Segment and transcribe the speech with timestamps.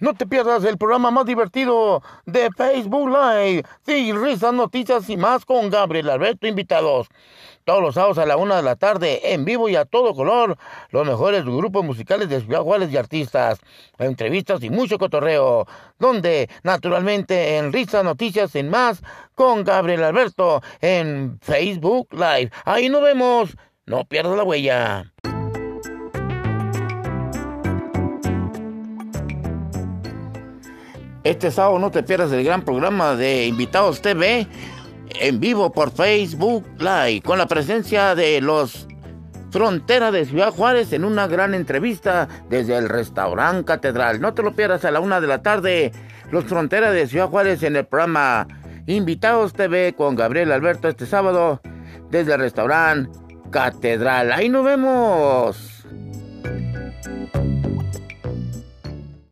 [0.00, 3.64] No te pierdas el programa más divertido de Facebook Live.
[3.84, 7.08] Sí, risas, noticias y más con Gabriel Alberto invitados.
[7.64, 10.56] Todos los sábados a la una de la tarde, en vivo y a todo color,
[10.88, 12.42] los mejores grupos musicales de
[12.90, 13.60] y artistas,
[13.98, 15.66] entrevistas y mucho cotorreo.
[15.98, 19.02] Donde, naturalmente, en risas, noticias y más
[19.34, 22.50] con Gabriel Alberto en Facebook Live.
[22.64, 23.54] Ahí nos vemos.
[23.84, 25.12] No pierdas la huella.
[31.22, 34.46] Este sábado no te pierdas el gran programa de Invitados TV
[35.20, 38.88] en vivo por Facebook Live con la presencia de los
[39.50, 44.20] Frontera de Ciudad Juárez en una gran entrevista desde el restaurante Catedral.
[44.20, 45.92] No te lo pierdas a la una de la tarde.
[46.30, 48.46] Los Fronteras de Ciudad Juárez en el programa
[48.86, 51.60] Invitados TV con Gabriel Alberto este sábado
[52.10, 53.10] desde el restaurante
[53.50, 54.32] Catedral.
[54.32, 55.79] Ahí nos vemos.